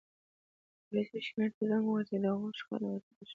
پولیسو 0.85 1.17
شمېرې 1.27 1.51
ته 1.55 1.63
زنګ 1.69 1.83
ووهه 1.85 2.03
چې 2.09 2.15
د 2.23 2.25
هغوی 2.33 2.53
شخړه 2.59 2.87
غټیږي 2.93 3.27